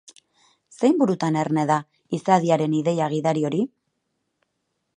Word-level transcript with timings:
Zein 0.77 0.95
burutan 1.01 1.35
erne 1.41 1.65
da 1.71 1.75
izadiaren 2.19 2.73
ideia 2.79 3.11
gidari 3.13 3.45
hori? 3.51 3.61